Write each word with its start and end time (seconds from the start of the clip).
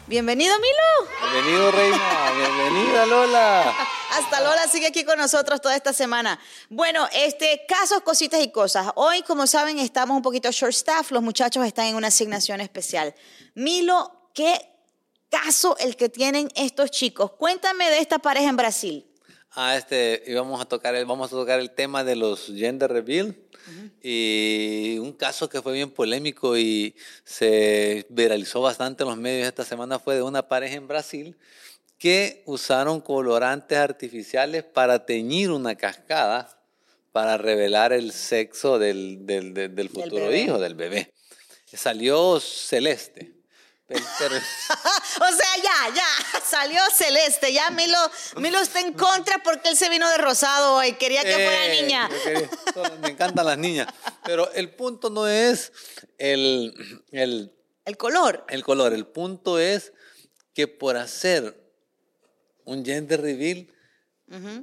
Bienvenido, 0.08 0.54
Milo. 0.58 1.32
Bienvenido, 1.32 1.70
Reina. 1.70 2.32
Bienvenida, 2.34 3.04
Lola. 3.04 3.74
Hasta 4.12 4.40
Lola 4.40 4.66
sigue 4.66 4.86
aquí 4.86 5.04
con 5.04 5.18
nosotros 5.18 5.60
toda 5.60 5.76
esta 5.76 5.92
semana. 5.92 6.40
Bueno, 6.70 7.06
este, 7.12 7.66
casos, 7.68 8.00
cositas 8.00 8.42
y 8.42 8.50
cosas. 8.50 8.90
Hoy, 8.94 9.20
como 9.20 9.46
saben, 9.46 9.78
estamos 9.78 10.16
un 10.16 10.22
poquito 10.22 10.50
short 10.50 10.72
staff. 10.72 11.10
Los 11.10 11.22
muchachos 11.22 11.66
están 11.66 11.88
en 11.88 11.96
una 11.96 12.08
asignación 12.08 12.62
especial. 12.62 13.14
Milo, 13.54 14.30
¿qué 14.32 14.58
caso 15.28 15.76
el 15.76 15.94
que 15.94 16.08
tienen 16.08 16.48
estos 16.56 16.90
chicos? 16.90 17.32
Cuéntame 17.32 17.90
de 17.90 17.98
esta 17.98 18.18
pareja 18.18 18.48
en 18.48 18.56
Brasil. 18.56 19.07
Ah, 19.52 19.76
este, 19.76 20.22
íbamos 20.26 20.60
a 20.60 20.66
tocar 20.66 20.94
el, 20.94 21.06
vamos 21.06 21.32
a 21.32 21.36
tocar 21.36 21.58
el 21.58 21.70
tema 21.70 22.04
de 22.04 22.16
los 22.16 22.52
gender 22.54 22.92
reveal 22.92 23.36
y 24.02 24.96
un 25.00 25.12
caso 25.12 25.48
que 25.48 25.60
fue 25.60 25.72
bien 25.72 25.90
polémico 25.90 26.56
y 26.56 26.94
se 27.24 28.06
viralizó 28.08 28.60
bastante 28.60 29.02
en 29.02 29.10
los 29.10 29.18
medios 29.18 29.48
esta 29.48 29.64
semana 29.64 29.98
fue 29.98 30.14
de 30.14 30.22
una 30.22 30.48
pareja 30.48 30.76
en 30.76 30.86
Brasil 30.86 31.36
que 31.98 32.42
usaron 32.46 33.00
colorantes 33.00 33.76
artificiales 33.76 34.64
para 34.64 35.04
teñir 35.04 35.50
una 35.50 35.74
cascada 35.74 36.62
para 37.12 37.36
revelar 37.36 37.92
el 37.92 38.12
sexo 38.12 38.78
del, 38.78 39.26
del, 39.26 39.54
del 39.54 39.88
futuro 39.88 40.32
hijo, 40.34 40.58
del 40.58 40.74
bebé. 40.74 41.12
Salió 41.66 42.38
celeste. 42.38 43.37
o 43.90 45.32
sea, 45.32 45.56
ya, 45.62 45.94
ya, 45.94 46.40
salió 46.44 46.80
celeste. 46.94 47.52
Ya 47.52 47.70
Milo, 47.70 47.96
Milo 48.36 48.58
está 48.60 48.80
en 48.80 48.92
contra 48.92 49.42
porque 49.42 49.70
él 49.70 49.76
se 49.76 49.88
vino 49.88 50.08
de 50.10 50.18
rosado 50.18 50.74
hoy. 50.74 50.92
Quería 50.92 51.22
que 51.22 51.32
fuera 51.32 51.66
eh, 51.66 51.82
niña. 51.82 52.10
me 53.00 53.08
encantan 53.08 53.46
las 53.46 53.56
niñas. 53.56 53.88
Pero 54.24 54.52
el 54.52 54.70
punto 54.74 55.08
no 55.08 55.26
es 55.26 55.72
el, 56.18 56.74
el, 57.12 57.52
el 57.86 57.96
color. 57.96 58.44
El 58.48 58.62
color. 58.62 58.92
El 58.92 59.06
punto 59.06 59.58
es 59.58 59.94
que 60.54 60.68
por 60.68 60.98
hacer 60.98 61.58
un 62.64 62.84
gender 62.84 63.22
reveal 63.22 63.68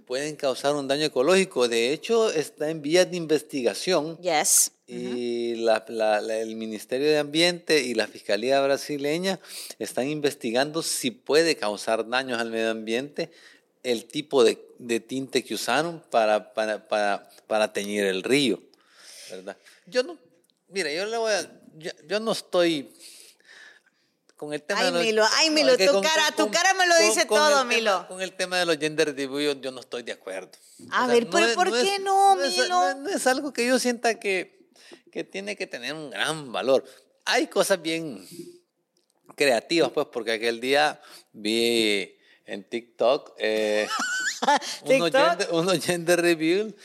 pueden 0.05 0.35
causar 0.35 0.75
un 0.75 0.87
daño 0.87 1.05
ecológico. 1.05 1.67
De 1.67 1.91
hecho, 1.91 2.31
está 2.31 2.69
en 2.69 2.81
vías 2.81 3.09
de 3.09 3.17
investigación. 3.17 4.17
Yes. 4.17 4.71
Y 4.87 5.55
la, 5.55 5.83
el 6.19 6.55
Ministerio 6.55 7.07
de 7.07 7.17
Ambiente 7.17 7.81
y 7.81 7.95
la 7.95 8.07
Fiscalía 8.07 8.61
brasileña 8.61 9.39
están 9.79 10.07
investigando 10.07 10.83
si 10.83 11.11
puede 11.11 11.55
causar 11.55 12.07
daños 12.07 12.39
al 12.39 12.51
medio 12.51 12.69
ambiente 12.69 13.31
el 13.81 14.05
tipo 14.05 14.43
de, 14.43 14.63
de 14.79 14.99
tinte 14.99 15.43
que 15.43 15.53
usaron 15.53 16.03
para, 16.09 16.53
para, 16.53 16.87
para, 16.87 17.29
para, 17.47 17.71
teñir 17.71 18.05
el 18.05 18.23
río. 18.23 18.59
¿verdad? 19.29 19.57
Yo 19.85 20.03
no, 20.03 20.17
mira, 20.69 20.91
yo 20.91 21.05
le 21.05 21.17
voy 21.17 21.31
a, 21.31 21.51
yo 22.07 22.19
no 22.19 22.31
estoy 22.31 22.91
con 24.35 24.53
el 24.53 24.61
tema 24.61 24.81
ay, 24.81 24.85
de 24.87 24.91
los, 24.91 25.01
Milo, 25.01 25.25
ay, 25.37 25.49
Milo, 25.49 25.77
tu 25.77 26.01
cara, 26.01 26.31
tu 26.35 26.51
cara 26.51 26.73
me 26.73 26.87
lo 26.87 26.97
dice 26.99 27.25
todo, 27.25 27.63
Milo. 27.63 28.05
con 28.07 28.21
el 28.21 28.33
tema 28.33 28.57
de 28.59 28.65
los 28.65 28.77
gender 28.77 29.15
reveal 29.15 29.61
yo 29.61 29.71
no 29.71 29.79
estoy 29.79 30.03
de 30.03 30.11
acuerdo. 30.11 30.51
A 30.91 31.07
ver, 31.07 31.29
pero 31.29 31.53
¿por 31.53 31.71
qué 31.71 31.99
no, 31.99 32.35
Milo? 32.35 32.95
No 32.95 33.09
es, 33.09 33.27
algo 33.27 33.53
que 33.53 33.65
yo 33.65 33.79
sienta 33.79 34.19
que, 34.19 34.67
que 35.11 35.23
tiene 35.23 35.55
que 35.55 35.67
tener 35.67 35.93
un 35.93 36.09
gran 36.09 36.51
valor. 36.51 36.83
Hay 37.23 37.47
cosas 37.47 37.81
bien 37.81 38.27
creativas, 39.35 39.91
pues, 39.91 40.07
porque 40.11 40.33
aquel 40.33 40.59
día 40.59 41.01
vi 41.31 42.17
en 42.45 42.63
TikTok, 42.63 43.33
eh, 43.37 43.87
unos, 44.85 45.11
gender, 45.11 45.47
unos 45.51 45.85
gender 45.85 46.21
reveal 46.21 46.75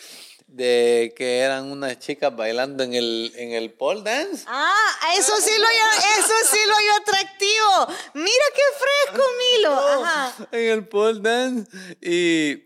de 0.52 1.14
que 1.16 1.38
eran 1.38 1.70
unas 1.70 1.98
chicas 1.98 2.34
bailando 2.34 2.82
en 2.82 2.94
el, 2.94 3.32
en 3.36 3.52
el 3.52 3.72
pole 3.72 4.02
dance. 4.02 4.44
Ah, 4.46 4.74
eso 5.16 5.36
sí 5.40 5.52
lo 5.58 5.68
eso 5.68 6.34
sí 6.50 6.58
lo 6.66 6.74
yo 6.74 6.96
atractivo. 7.00 7.96
Mira 8.14 8.44
qué 8.54 8.62
fresco, 8.78 9.24
Milo. 9.38 10.04
Ajá. 10.04 10.48
En 10.52 10.70
el 10.70 10.88
pole 10.88 11.20
dance 11.20 11.70
y 12.00 12.64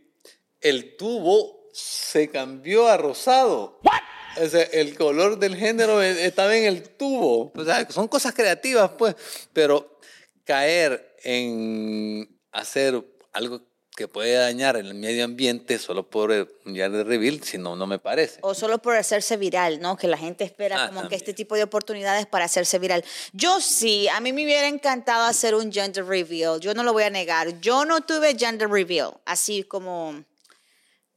el 0.60 0.96
tubo 0.96 1.68
se 1.72 2.30
cambió 2.30 2.88
a 2.88 2.96
rosado. 2.96 3.80
¿What? 3.82 4.44
O 4.44 4.48
sea, 4.48 4.62
el 4.62 4.96
color 4.96 5.38
del 5.38 5.56
género 5.56 6.02
e, 6.02 6.26
estaba 6.26 6.56
en 6.56 6.64
el 6.64 6.88
tubo. 6.96 7.52
O 7.54 7.64
sea, 7.64 7.88
son 7.90 8.08
cosas 8.08 8.34
creativas, 8.34 8.90
pues, 8.98 9.14
pero 9.52 9.98
caer 10.44 11.16
en 11.22 12.40
hacer 12.52 13.02
algo 13.32 13.62
que 13.96 14.08
puede 14.08 14.34
dañar 14.34 14.76
el 14.76 14.92
medio 14.94 15.24
ambiente 15.24 15.78
solo 15.78 16.08
por 16.08 16.52
día 16.64 16.88
de 16.88 17.04
reveal, 17.04 17.42
si 17.44 17.58
no, 17.58 17.76
no 17.76 17.86
me 17.86 18.00
parece. 18.00 18.40
O 18.42 18.52
solo 18.52 18.78
por 18.78 18.96
hacerse 18.96 19.36
viral, 19.36 19.80
¿no? 19.80 19.96
Que 19.96 20.08
la 20.08 20.18
gente 20.18 20.42
espera 20.42 20.84
ah, 20.84 20.88
como 20.88 21.08
que 21.08 21.14
este 21.14 21.32
tipo 21.32 21.54
de 21.54 21.62
oportunidades 21.62 22.26
para 22.26 22.46
hacerse 22.46 22.80
viral. 22.80 23.04
Yo 23.32 23.60
sí, 23.60 24.08
a 24.08 24.18
mí 24.20 24.32
me 24.32 24.44
hubiera 24.44 24.66
encantado 24.66 25.24
hacer 25.24 25.54
un 25.54 25.72
gender 25.72 26.04
reveal, 26.06 26.58
yo 26.58 26.74
no 26.74 26.82
lo 26.82 26.92
voy 26.92 27.04
a 27.04 27.10
negar. 27.10 27.60
Yo 27.60 27.84
no 27.84 28.00
tuve 28.00 28.36
gender 28.36 28.68
reveal, 28.68 29.12
así 29.26 29.62
como, 29.62 30.24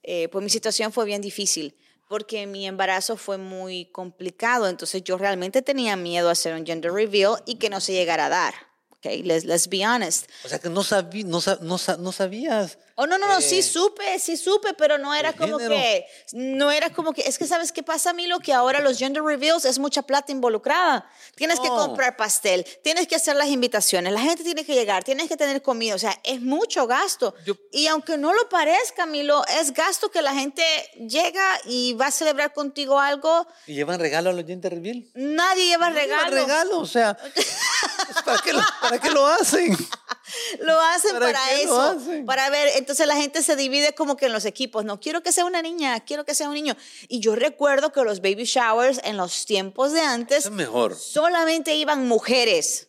eh, 0.03 0.27
pues 0.29 0.43
mi 0.43 0.49
situación 0.49 0.91
fue 0.91 1.05
bien 1.05 1.21
difícil 1.21 1.75
porque 2.07 2.47
mi 2.47 2.65
embarazo 2.65 3.17
fue 3.17 3.37
muy 3.37 3.85
complicado, 3.91 4.69
entonces 4.69 5.03
yo 5.03 5.17
realmente 5.17 5.61
tenía 5.61 5.97
miedo 5.97 6.29
a 6.29 6.31
hacer 6.31 6.53
un 6.53 6.65
gender 6.65 6.93
reveal 6.93 7.43
y 7.45 7.55
que 7.55 7.69
no 7.69 7.81
se 7.81 7.91
llegara 7.91 8.27
a 8.27 8.29
dar. 8.29 8.53
Okay, 8.99 9.21
let's, 9.23 9.45
let's 9.45 9.67
be 9.67 9.83
honest. 9.83 10.27
O 10.43 10.47
sea 10.47 10.59
que 10.59 10.69
no, 10.69 10.83
sabí, 10.83 11.23
no, 11.23 11.39
no, 11.61 11.77
no 11.99 12.11
sabías 12.11 12.77
Oh, 12.99 13.05
no, 13.05 13.19
no, 13.19 13.27
no, 13.27 13.41
sí 13.41 13.59
eh, 13.59 13.63
supe, 13.63 14.17
sí 14.17 14.35
supe, 14.37 14.73
pero 14.73 14.97
no 14.97 15.13
era 15.13 15.31
como 15.31 15.59
que, 15.59 16.07
no 16.33 16.71
era 16.71 16.89
como 16.89 17.13
que, 17.13 17.21
es 17.21 17.37
que 17.37 17.45
sabes 17.45 17.71
qué 17.71 17.83
pasa, 17.83 18.11
Milo, 18.11 18.39
que 18.39 18.53
ahora 18.53 18.79
los 18.79 18.97
gender 18.97 19.21
reveals 19.21 19.65
es 19.65 19.77
mucha 19.77 20.01
plata 20.01 20.31
involucrada. 20.31 21.07
Tienes 21.35 21.59
que 21.59 21.67
comprar 21.67 22.17
pastel, 22.17 22.65
tienes 22.83 23.07
que 23.07 23.15
hacer 23.15 23.35
las 23.35 23.49
invitaciones, 23.49 24.11
la 24.11 24.21
gente 24.21 24.43
tiene 24.43 24.65
que 24.65 24.73
llegar, 24.73 25.03
tienes 25.03 25.27
que 25.27 25.37
tener 25.37 25.61
comida, 25.61 25.93
o 25.93 25.99
sea, 25.99 26.19
es 26.23 26.41
mucho 26.41 26.87
gasto. 26.87 27.35
y 27.71 27.85
aunque 27.85 28.17
no 28.17 28.33
lo 28.33 28.49
parezca, 28.49 29.05
Milo, 29.05 29.45
es 29.45 29.73
gasto 29.73 30.09
que 30.09 30.23
la 30.23 30.33
gente 30.33 30.63
llega 31.07 31.45
y 31.65 31.93
va 31.93 32.07
a 32.07 32.11
celebrar 32.11 32.51
contigo 32.51 32.99
algo. 32.99 33.45
¿Y 33.67 33.75
llevan 33.75 33.99
regalo 33.99 34.31
a 34.31 34.33
los 34.33 34.43
gender 34.43 34.73
reveals? 34.73 35.05
Nadie 35.13 35.67
lleva 35.67 35.91
regalo. 35.91 36.31
Lleva 36.31 36.41
regalo, 36.41 36.79
o 36.79 36.87
sea, 36.87 37.15
¿para, 38.25 38.41
qué 38.41 38.53
lo, 38.53 38.61
¿para 38.81 38.99
qué 38.99 39.11
lo 39.11 39.27
hacen? 39.27 39.77
Lo 40.59 40.79
hacen 40.79 41.19
para, 41.19 41.51
eso, 41.53 41.97
para 42.25 42.49
ver. 42.49 42.69
Entonces 42.75 43.07
la 43.07 43.15
gente 43.15 43.41
se 43.41 43.55
divide 43.55 43.93
como 43.93 44.17
que 44.17 44.27
en 44.27 44.33
los 44.33 44.45
equipos. 44.45 44.85
No 44.85 44.99
quiero 44.99 45.23
que 45.23 45.31
sea 45.31 45.45
una 45.45 45.61
niña, 45.61 45.99
quiero 46.01 46.25
que 46.25 46.35
sea 46.35 46.47
un 46.47 46.55
niño. 46.55 46.75
Y 47.07 47.19
yo 47.19 47.35
recuerdo 47.35 47.91
que 47.91 48.03
los 48.03 48.21
baby 48.21 48.45
showers 48.45 48.99
en 49.03 49.17
los 49.17 49.45
tiempos 49.45 49.93
de 49.93 50.01
antes 50.01 50.49
mejor. 50.51 50.95
solamente 50.95 51.75
iban 51.75 52.07
mujeres. 52.07 52.87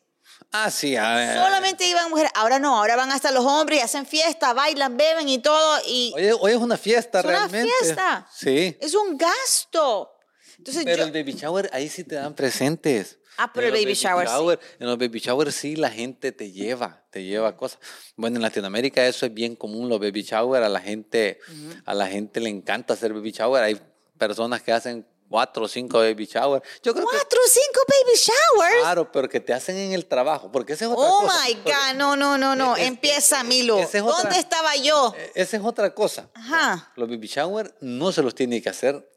Ah, 0.51 0.71
sí, 0.71 0.97
a 0.97 1.15
ver. 1.15 1.37
Solamente 1.37 1.87
iban 1.87 2.09
mujeres. 2.09 2.33
Ahora 2.35 2.59
no, 2.59 2.77
ahora 2.77 2.97
van 2.97 3.13
hasta 3.13 3.31
los 3.31 3.45
hombres 3.45 3.81
y 3.81 3.83
hacen 3.83 4.07
fiesta, 4.07 4.55
bailan, 4.55 4.97
beben 4.97 5.29
y 5.29 5.39
todo. 5.39 5.79
Y 5.87 6.15
hoy, 6.41 6.53
es 6.53 6.59
una 6.59 6.79
fiesta 6.79 7.21
realmente. 7.21 7.59
Es 7.59 7.65
una 7.65 7.75
fiesta. 7.81 8.29
Sí. 8.35 8.77
Es 8.81 8.95
un 8.95 9.19
gasto. 9.19 10.15
Entonces, 10.57 10.85
Pero 10.85 11.05
el 11.05 11.13
baby 11.13 11.33
shower 11.33 11.71
ahí 11.73 11.89
sí 11.89 12.05
te 12.05 12.15
dan 12.15 12.35
presentes. 12.35 13.19
Ah, 13.41 13.53
pero 13.53 13.69
el 13.69 13.73
baby, 13.73 13.95
shower, 13.95 14.59
En 14.81 14.87
los 14.89 14.99
baby 14.99 15.21
showers 15.21 15.55
sí 15.55 15.77
la 15.77 15.91
gente 15.91 16.33
te 16.33 16.51
lleva, 16.51 17.05
te 17.11 17.23
lleva 17.23 17.57
cosas. 17.57 17.79
Bueno, 18.17 18.37
en 18.37 18.43
Latinoamérica 18.43 19.07
eso 19.07 19.27
es 19.27 19.33
bien 19.33 19.55
común, 19.55 19.89
los 19.89 20.01
baby 20.01 20.23
shower. 20.23 20.65
A 20.65 20.69
la 20.69 20.81
gente, 20.81 21.39
a 21.85 21.95
la 21.95 22.09
gente 22.09 22.41
le 22.41 22.51
encanta 22.51 22.95
hacer 22.95 23.15
baby 23.15 23.31
shower. 23.31 23.63
Hay 23.63 23.81
personas 24.19 24.61
que 24.61 24.73
hacen 24.73 25.07
cuatro 25.29 25.67
o 25.67 25.69
cinco 25.69 25.99
baby 25.99 26.27
showers. 26.27 26.65
Yo 26.83 26.93
creo 26.93 27.07
¿Cuatro 27.09 27.39
o 27.39 27.49
cinco 27.49 27.81
baby 27.87 28.19
showers? 28.19 28.81
Claro, 28.81 29.13
pero 29.13 29.29
que 29.29 29.39
te 29.39 29.53
hacen 29.53 29.77
en 29.77 29.93
el 29.93 30.07
trabajo, 30.07 30.51
porque 30.51 30.73
esa 30.73 30.87
es 30.87 30.91
otra 30.91 31.05
oh 31.05 31.21
cosa. 31.21 31.35
Oh 31.37 31.47
my 31.47 31.55
God, 31.55 31.97
no, 31.97 32.17
no, 32.17 32.39
no, 32.39 32.57
no. 32.57 32.77
Empieza, 32.77 33.45
Milo. 33.45 33.77
¿Dónde 33.93 34.39
estaba 34.39 34.75
yo? 34.77 35.15
E, 35.17 35.33
esa 35.37 35.59
es 35.59 35.63
otra 35.63 35.95
cosa. 35.95 36.29
Ajá. 36.35 36.93
Los 36.97 37.09
baby 37.09 37.29
shower 37.29 37.73
no 37.81 38.11
se 38.11 38.23
los 38.23 38.35
tiene 38.35 38.61
que 38.61 38.69
hacer 38.69 39.09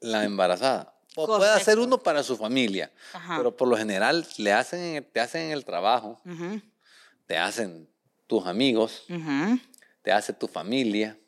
la 0.00 0.24
embarazada. 0.24 0.97
O 1.14 1.26
puede 1.26 1.50
hacer 1.50 1.78
uno 1.78 1.98
para 1.98 2.22
su 2.22 2.36
familia, 2.36 2.92
pero 3.36 3.56
por 3.56 3.68
lo 3.68 3.76
general 3.76 4.26
le 4.36 4.52
hacen, 4.52 5.06
te 5.12 5.20
hacen 5.20 5.42
en 5.42 5.50
el 5.52 5.64
trabajo, 5.64 6.20
te 7.26 7.36
hacen 7.36 7.88
tus 8.26 8.46
amigos, 8.46 9.04
te 10.02 10.12
hace 10.12 10.32
tu 10.32 10.46
familia. 10.46 11.18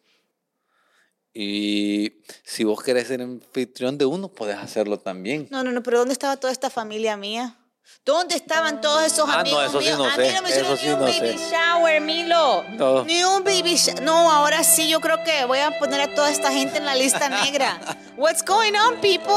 Y 1.33 2.23
si 2.45 2.65
vos 2.65 2.83
querés 2.83 3.09
ser 3.09 3.23
anfitrión 3.23 3.97
de 3.97 4.05
uno, 4.05 4.29
puedes 4.29 4.57
hacerlo 4.57 4.99
también. 4.99 5.47
No, 5.51 5.63
no, 5.63 5.71
no, 5.71 5.83
pero 5.83 5.99
¿dónde 5.99 6.13
estaba 6.13 6.37
toda 6.37 6.53
esta 6.53 6.71
familia 6.71 7.17
mía? 7.17 7.57
¿Dónde 8.05 8.35
estaban 8.35 8.81
todos 8.81 9.05
esos 9.05 9.29
Ah, 9.29 9.33
no, 9.35 9.39
amigos 9.41 9.65
eso 9.67 9.81
sí 9.81 9.87
míos? 9.87 10.01
a 10.13 10.17
mí 10.17 10.29
no 10.35 10.43
me 10.43 10.49
hicieron 10.49 10.73
eso 10.73 10.75
ni 10.75 10.79
sí 10.81 10.89
un 10.89 10.99
no 11.01 11.05
baby 11.05 11.39
sé. 11.39 11.51
shower, 11.51 12.01
Milo. 12.01 12.65
No. 12.71 13.05
Ni 13.05 13.23
un 13.25 13.45
baby 13.45 13.77
shower. 13.77 14.03
No, 14.03 14.31
ahora 14.31 14.65
sí 14.65 14.89
yo 14.89 15.01
creo 15.01 15.23
que 15.23 15.45
voy 15.45 15.59
a 15.59 15.79
poner 15.79 16.01
a 16.01 16.15
toda 16.15 16.31
esta 16.31 16.51
gente 16.51 16.79
en 16.79 16.87
la 16.87 16.95
lista 16.95 17.29
negra. 17.29 17.79
What's 18.17 18.43
going 18.45 18.73
on, 18.75 19.01
people? 19.01 19.35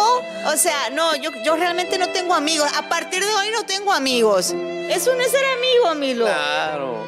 O 0.47 0.55
sea, 0.57 0.89
no, 0.91 1.15
yo, 1.17 1.29
yo 1.44 1.55
realmente 1.55 1.97
no 1.97 2.09
tengo 2.09 2.33
amigos. 2.33 2.69
A 2.77 2.88
partir 2.89 3.23
de 3.23 3.33
hoy 3.33 3.50
no 3.51 3.63
tengo 3.65 3.91
amigos. 3.91 4.51
Eso 4.51 5.13
no 5.13 5.19
es 5.21 5.31
ser 5.31 5.44
amigo, 5.57 5.95
Milo. 5.95 6.25
Claro. 6.25 7.05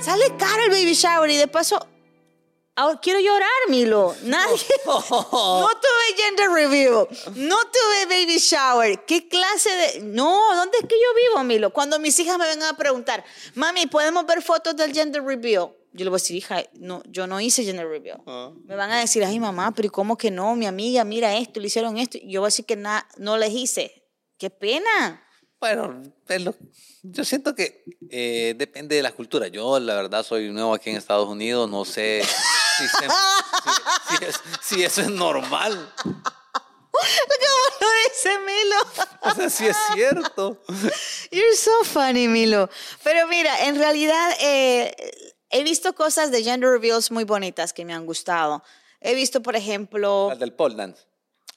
Sale 0.00 0.36
caro 0.38 0.64
el 0.64 0.70
baby 0.70 0.92
shower 0.94 1.30
y 1.30 1.36
de 1.36 1.48
paso... 1.48 1.88
ahora 2.76 2.98
quiero 3.00 3.20
llorar, 3.20 3.48
Milo. 3.68 4.14
Nadie... 4.22 4.58
No 4.86 5.68
tuve 5.68 6.22
gender 6.22 6.50
review. 6.50 7.06
No 7.36 7.56
tuve 7.66 8.06
baby 8.08 8.38
shower. 8.38 9.04
¿Qué 9.06 9.28
clase 9.28 9.70
de.? 9.70 10.00
No, 10.00 10.40
¿dónde 10.54 10.78
es 10.80 10.88
que 10.88 10.94
yo 10.96 11.28
vivo, 11.30 11.44
Milo? 11.44 11.70
Cuando 11.72 11.98
mis 11.98 12.18
hijas 12.18 12.38
me 12.38 12.46
vengan 12.46 12.74
a 12.74 12.76
preguntar, 12.76 13.24
mami, 13.54 13.86
¿podemos 13.86 14.26
ver 14.26 14.42
fotos 14.42 14.76
del 14.76 14.92
gender 14.92 15.22
reveal? 15.22 15.70
Yo 15.92 16.04
le 16.04 16.10
voy 16.10 16.16
a 16.16 16.20
decir, 16.20 16.36
hija, 16.36 16.62
no, 16.74 17.02
yo 17.08 17.26
no 17.26 17.40
hice 17.40 17.62
gender 17.64 17.86
reveal. 17.88 18.20
Me 18.64 18.74
van 18.74 18.90
a 18.90 18.98
decir, 19.00 19.24
ay, 19.24 19.38
mamá, 19.38 19.72
pero 19.74 19.86
¿y 19.86 19.90
cómo 19.90 20.16
que 20.16 20.30
no? 20.30 20.56
Mi 20.56 20.66
amiga, 20.66 21.04
mira 21.04 21.36
esto, 21.36 21.60
le 21.60 21.68
hicieron 21.68 21.98
esto. 21.98 22.18
Yo 22.24 22.40
voy 22.40 22.46
a 22.46 22.48
decir 22.48 22.64
que 22.64 22.76
na- 22.76 23.08
no 23.16 23.36
les 23.38 23.52
hice. 23.52 24.04
¡Qué 24.38 24.50
pena! 24.50 25.20
Bueno, 25.60 26.02
yo 27.04 27.24
siento 27.24 27.54
que 27.54 27.84
eh, 28.10 28.54
depende 28.58 28.96
de 28.96 29.02
la 29.02 29.12
cultura. 29.12 29.46
Yo, 29.48 29.78
la 29.80 29.94
verdad, 29.94 30.22
soy 30.24 30.50
nuevo 30.50 30.74
aquí 30.74 30.90
en 30.90 30.96
Estados 30.96 31.28
Unidos. 31.28 31.70
No 31.70 31.84
sé 31.84 32.22
si, 32.78 32.88
se- 32.88 33.08
si- 33.08 34.16
si 34.18 34.24
es- 34.24 34.40
si 34.62 34.84
eso 34.84 35.00
es 35.02 35.10
normal. 35.10 35.92
¿Cómo 36.02 37.80
lo 37.80 37.88
dice 38.08 38.38
Milo? 38.38 38.76
O 39.22 39.34
sea, 39.34 39.50
si 39.50 39.66
es 39.66 39.76
cierto. 39.94 40.62
You're 41.30 41.56
so 41.56 41.84
funny, 41.84 42.28
Milo. 42.28 42.70
Pero 43.02 43.26
mira, 43.26 43.64
en 43.66 43.76
realidad 43.76 44.30
eh, 44.40 44.94
he 45.50 45.62
visto 45.64 45.92
cosas 45.94 46.30
de 46.30 46.42
gender 46.42 46.70
reveals 46.70 47.10
muy 47.10 47.24
bonitas 47.24 47.72
que 47.72 47.84
me 47.84 47.94
han 47.94 48.06
gustado. 48.06 48.62
He 49.00 49.14
visto, 49.14 49.42
por 49.42 49.56
ejemplo, 49.56 50.30
Al 50.30 50.38
del 50.38 50.52
pole 50.54 50.76
dance. 50.76 51.02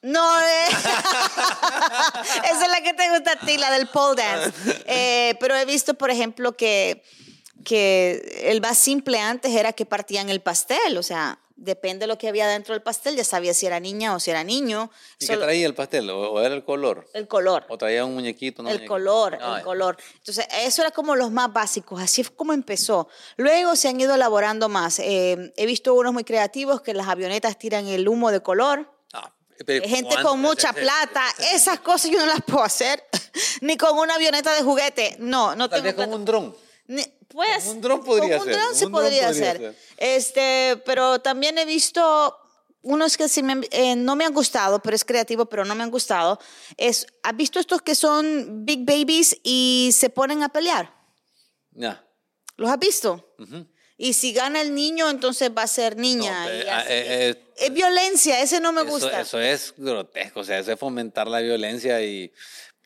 no, 0.01 0.41
eh, 0.41 0.65
esa 2.43 2.65
es 2.65 2.69
la 2.71 2.81
que 2.81 2.93
te 2.93 3.09
gusta 3.09 3.33
a 3.33 3.39
ti, 3.45 3.57
la 3.57 3.71
del 3.71 3.87
pole 3.87 4.21
dance. 4.21 4.51
Eh, 4.87 5.35
pero 5.39 5.55
he 5.55 5.65
visto, 5.65 5.93
por 5.93 6.09
ejemplo, 6.09 6.55
que, 6.57 7.03
que 7.67 8.43
el 8.45 8.61
más 8.61 8.77
simple 8.77 9.19
antes 9.19 9.51
era 9.53 9.73
que 9.73 9.85
partían 9.85 10.29
el 10.29 10.39
pastel, 10.39 10.97
o 10.97 11.03
sea, 11.03 11.37
depende 11.57 12.03
de 12.03 12.07
lo 12.07 12.17
que 12.17 12.29
había 12.29 12.47
dentro 12.47 12.73
del 12.73 12.81
pastel, 12.81 13.17
ya 13.17 13.25
sabía 13.25 13.53
si 13.53 13.65
era 13.65 13.79
niña 13.81 14.15
o 14.15 14.21
si 14.21 14.29
era 14.31 14.41
niño. 14.45 14.89
¿Y 15.19 15.25
Solo- 15.25 15.39
qué 15.39 15.45
traía 15.47 15.65
el 15.67 15.73
pastel? 15.75 16.09
¿O, 16.09 16.39
era 16.41 16.55
el 16.55 16.63
color? 16.63 17.05
el 17.13 17.27
color. 17.27 17.65
¿O 17.67 17.77
traía 17.77 18.05
un 18.05 18.13
muñequito? 18.13 18.65
El 18.69 18.85
color, 18.85 19.37
Ah, 19.41 19.55
el 19.57 19.63
color. 19.65 19.97
Entonces, 20.15 20.45
eso 20.61 20.81
era 20.81 20.91
como 20.91 21.17
los 21.17 21.29
más 21.31 21.51
básicos, 21.51 22.01
así 22.01 22.21
es 22.21 22.29
como 22.29 22.53
empezó. 22.53 23.09
Luego 23.35 23.75
se 23.75 23.89
han 23.89 23.99
ido 23.99 24.15
elaborando 24.15 24.69
más. 24.69 24.99
Eh, 24.99 25.51
he 25.57 25.65
visto 25.65 25.93
unos 25.93 26.13
muy 26.13 26.23
creativos 26.23 26.79
que 26.81 26.93
las 26.93 27.07
avionetas 27.09 27.57
tiran 27.59 27.85
el 27.87 28.07
humo 28.07 28.31
de 28.31 28.39
color. 28.41 28.89
Ah, 29.11 29.33
pero 29.65 29.83
Gente 29.85 30.09
¿cuánto? 30.13 30.29
con 30.29 30.39
mucha 30.39 30.71
plata, 30.71 31.23
esas 31.51 31.79
cosas 31.81 32.11
yo 32.11 32.19
no 32.19 32.27
las 32.27 32.41
puedo 32.45 32.63
hacer, 32.63 33.03
ni 33.61 33.75
con 33.75 33.97
una 33.97 34.15
avioneta 34.15 34.53
de 34.53 34.61
juguete. 34.61 35.17
No, 35.19 35.53
no 35.55 35.67
Tal 35.69 35.81
tengo 35.81 35.85
vez 35.85 35.95
con 35.95 36.05
plata. 36.05 36.15
un 36.17 36.25
dron. 36.25 36.66
Pues, 37.27 37.65
un 37.67 37.81
dron 37.81 38.03
podría 38.03 38.37
con 38.37 38.47
un 38.47 38.53
ser, 38.53 38.61
dron 38.61 38.75
se 38.75 38.87
podría 38.87 39.27
podría 39.27 39.51
hacer. 39.51 39.57
ser. 39.57 39.75
Este, 39.97 40.81
pero 40.85 41.19
también 41.19 41.57
he 41.57 41.65
visto 41.65 42.35
unos 42.81 43.17
que 43.17 43.27
sí 43.27 43.43
me 43.43 43.67
eh, 43.71 43.95
no 43.97 44.15
me 44.15 44.23
han 44.25 44.33
gustado, 44.33 44.79
pero 44.81 44.95
es 44.95 45.03
creativo, 45.03 45.45
pero 45.47 45.65
no 45.65 45.75
me 45.75 45.83
han 45.83 45.91
gustado. 45.91 46.39
Es, 46.77 47.05
¿Has 47.23 47.35
visto 47.35 47.59
estos 47.59 47.81
que 47.81 47.95
son 47.95 48.65
big 48.65 48.85
babies 48.85 49.37
y 49.43 49.89
se 49.93 50.09
ponen 50.09 50.41
a 50.43 50.49
pelear? 50.49 50.93
Ya. 51.71 52.03
¿Los 52.55 52.69
has 52.69 52.79
visto? 52.79 53.35
Y 53.97 54.13
si 54.13 54.31
gana 54.31 54.61
el 54.61 54.73
niño, 54.73 55.09
entonces 55.09 55.51
va 55.55 55.63
a 55.63 55.67
ser 55.67 55.97
niña. 55.97 56.45
No, 56.45 56.55
y 56.55 56.61
pe- 56.61 56.69
ah, 56.69 56.79
así. 56.79 56.87
eh, 56.93 57.29
eh, 57.29 57.43
es 57.57 57.73
violencia, 57.73 58.41
ese 58.41 58.59
no 58.61 58.71
me 58.71 58.81
eso, 58.81 58.89
gusta. 58.91 59.19
eso 59.21 59.39
es 59.39 59.73
grotesco, 59.75 60.39
o 60.39 60.43
sea, 60.43 60.59
eso 60.59 60.71
es 60.71 60.79
fomentar 60.79 61.27
la 61.27 61.39
violencia 61.39 62.01
y 62.01 62.31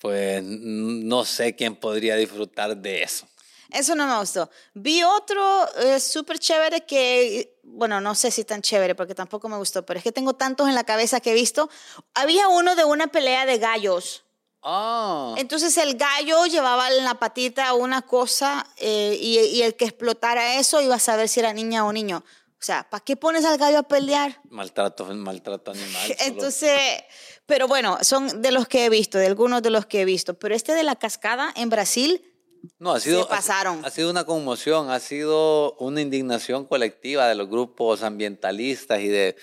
pues 0.02 0.42
no 0.44 1.24
sé 1.26 1.56
quién 1.56 1.76
podría 1.76 2.16
disfrutar 2.16 2.76
de 2.76 3.04
eso. 3.04 3.28
Eso 3.72 3.96
no 3.96 4.06
me 4.08 4.18
gustó. 4.20 4.50
Vi 4.74 5.04
otro 5.04 5.68
eh, 5.80 6.00
súper 6.00 6.40
chévere 6.40 6.86
que, 6.86 7.60
bueno, 7.64 8.02
no 8.02 8.16
sé 8.16 8.32
si 8.32 8.44
tan 8.44 8.62
chévere 8.62 8.96
porque 8.96 9.16
tampoco 9.16 9.48
me 9.50 9.58
gustó, 9.58 9.86
pero 9.86 9.98
es 9.98 10.04
que 10.04 10.12
tengo 10.12 10.34
tantos 10.34 10.68
en 10.68 10.76
la 10.76 10.84
cabeza 10.84 11.20
que 11.20 11.32
he 11.32 11.34
visto. 11.34 11.70
Había 12.14 12.48
uno 12.48 12.76
de 12.76 12.84
una 12.84 13.08
pelea 13.08 13.46
de 13.46 13.58
gallos. 13.58 14.24
Ah, 14.64 15.34
Entonces 15.38 15.76
el 15.78 15.96
gallo 15.98 16.46
llevaba 16.46 16.88
en 16.90 17.04
la 17.04 17.16
patita 17.16 17.74
una 17.74 18.04
cosa 18.04 18.68
eh, 18.78 19.18
y, 19.20 19.40
y 19.40 19.64
el 19.64 19.76
que 19.76 19.86
explotara 19.86 20.56
eso 20.60 20.80
iba 20.82 20.96
a 20.96 21.00
saber 21.00 21.28
si 21.30 21.40
era 21.40 21.52
niña 21.52 21.84
o 21.86 21.92
niño. 21.92 22.24
O 22.60 22.64
sea, 22.64 22.88
¿para 22.88 23.04
qué 23.04 23.16
pones 23.16 23.44
al 23.44 23.58
gallo 23.58 23.80
a 23.80 23.84
pelear? 23.84 24.40
maltrato, 24.52 25.06
maltrato 25.06 25.72
animal. 25.72 26.02
solo- 26.10 26.16
Entonces, 26.20 26.80
pero 27.48 27.68
bueno, 27.68 27.98
son 28.04 28.44
de 28.44 28.52
los 28.52 28.68
que 28.68 28.86
he 28.86 28.90
visto, 28.90 29.18
de 29.18 29.26
algunos 29.26 29.64
de 29.64 29.72
los 29.72 29.88
que 29.88 30.02
he 30.02 30.06
visto. 30.06 30.36
Pero 30.38 30.54
este 30.54 30.76
de 30.76 30.84
la 30.84 30.96
cascada 30.96 31.52
en 31.56 31.72
Brasil, 31.72 32.31
no, 32.80 32.92
ha 32.94 33.00
sido, 33.00 33.24
se 33.24 33.30
pasaron. 33.30 33.84
Ha, 33.84 33.88
ha 33.88 33.92
sido 33.92 34.10
una 34.10 34.24
conmoción, 34.26 34.90
ha 34.90 35.00
sido 35.00 35.74
una 35.78 36.02
indignación 36.02 36.66
colectiva 36.66 37.28
de 37.28 37.36
los 37.36 37.48
grupos 37.50 38.04
ambientalistas 38.04 39.00
y 39.02 39.08
de, 39.08 39.36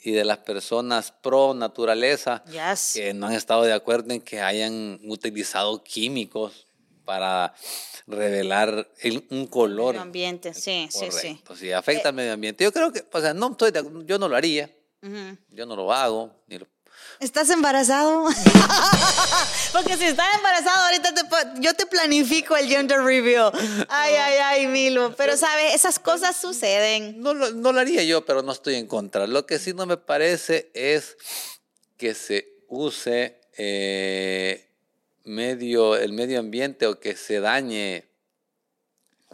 y 0.00 0.12
de 0.12 0.24
las 0.24 0.38
personas 0.38 1.12
pro 1.12 1.54
naturaleza 1.54 2.44
Yes. 2.46 2.92
que 2.94 3.14
no 3.14 3.26
han 3.26 3.32
estado 3.34 3.62
de 3.62 3.72
acuerdo 3.72 4.12
en 4.14 4.20
que 4.20 4.40
hayan 4.40 5.00
utilizado 5.04 5.82
químicos 5.84 6.66
para 7.04 7.54
revelar 8.06 8.88
el- 9.00 9.26
un 9.30 9.46
color. 9.46 9.94
medio 9.94 10.02
ambiente, 10.02 10.54
sí, 10.54 10.88
sí, 10.90 11.06
sí. 11.10 11.10
Correcto, 11.10 11.56
sí, 11.56 11.72
afecta 11.72 12.08
al 12.10 12.14
medio 12.14 12.32
ambiente. 12.32 12.64
Yo 12.64 12.72
creo 12.72 12.92
que, 12.92 13.04
o 13.12 13.20
sea, 13.20 13.34
no 13.34 13.50
estoy 13.52 13.70
de 13.70 13.84
yo 14.04 14.18
no 14.18 14.28
lo 14.28 14.36
haría, 14.36 14.70
Ujú. 15.02 15.36
yo 15.50 15.66
no 15.66 15.76
lo 15.76 15.92
hago. 15.92 16.32
ni 16.48 16.58
lo- 16.58 16.66
¿Estás 17.20 17.50
embarazado? 17.50 18.24
Porque 19.72 19.96
si 19.96 20.04
estás 20.04 20.26
embarazado, 20.34 20.84
ahorita 20.86 21.14
te 21.14 21.22
yo 21.60 21.74
te 21.74 21.86
planifico 21.86 22.56
el 22.56 22.66
gender 22.66 23.00
review. 23.00 23.50
Ay, 23.88 24.14
ay, 24.14 24.34
ay, 24.42 24.66
Milo. 24.66 25.14
Pero, 25.16 25.36
¿sabes? 25.36 25.74
Esas 25.74 25.98
cosas 25.98 26.36
suceden. 26.36 27.20
no, 27.20 27.34
lo, 27.34 27.50
no 27.52 27.72
lo 27.72 27.80
haría 27.80 28.02
yo, 28.04 28.24
pero 28.24 28.42
no 28.42 28.52
estoy 28.52 28.74
en 28.74 28.86
contra. 28.86 29.26
Lo 29.26 29.46
que 29.46 29.58
sí 29.58 29.72
no 29.72 29.86
me 29.86 29.96
parece 29.96 30.70
es 30.74 31.16
que 31.96 32.14
se 32.14 32.48
use 32.68 33.40
eh, 33.56 34.68
medio, 35.24 35.96
el 35.96 36.12
medio 36.12 36.38
ambiente 36.38 36.86
o 36.86 37.00
que 37.00 37.16
se 37.16 37.40
dañe 37.40 38.04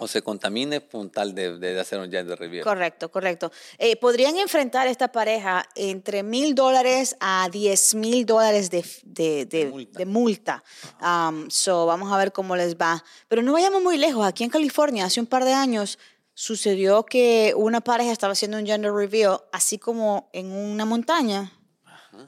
o 0.02 0.08
se 0.08 0.22
contamine 0.22 0.80
con 0.80 1.10
tal 1.10 1.34
de, 1.34 1.58
de 1.58 1.78
hacer 1.80 1.98
un 2.00 2.10
gender 2.10 2.38
review. 2.38 2.64
Correcto, 2.64 3.10
correcto. 3.10 3.52
Eh, 3.78 3.96
Podrían 3.96 4.36
enfrentar 4.38 4.86
esta 4.88 5.12
pareja 5.12 5.64
entre 5.76 6.22
mil 6.22 6.54
dólares 6.54 7.16
a 7.20 7.48
diez 7.52 7.94
mil 7.94 8.26
dólares 8.26 8.68
de, 8.70 8.84
de, 9.04 9.46
de- 9.46 9.64
De 9.66 9.70
multa. 9.70 9.98
de 9.98 10.06
multa. 10.06 10.64
Um, 11.00 11.48
so, 11.50 11.86
vamos 11.86 12.12
a 12.12 12.16
ver 12.16 12.32
cómo 12.32 12.56
les 12.56 12.74
va. 12.76 13.02
Pero 13.28 13.42
no 13.42 13.52
vayamos 13.52 13.82
muy 13.82 13.96
lejos. 13.96 14.26
Aquí 14.26 14.44
en 14.44 14.50
California, 14.50 15.04
hace 15.04 15.20
un 15.20 15.26
par 15.26 15.44
de 15.44 15.52
años, 15.52 15.98
sucedió 16.34 17.04
que 17.04 17.52
una 17.56 17.80
pareja 17.80 18.10
estaba 18.10 18.32
haciendo 18.32 18.56
un 18.58 18.66
gender 18.66 18.92
review, 18.92 19.38
así 19.52 19.78
como 19.78 20.30
en 20.32 20.50
una 20.50 20.84
montaña. 20.84 21.52